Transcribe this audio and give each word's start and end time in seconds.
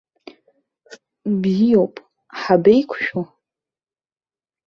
Бзиоуп, 1.41 1.95
ҳабеиқәшәо? 2.39 3.19